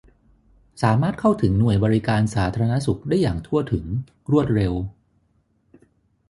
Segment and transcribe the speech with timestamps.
[0.81, 3.85] สามารถเข้าถึงหน่วยบริการสาธารณสุขได้อย่างทั่วถึง
[4.31, 4.73] รวดเร็ว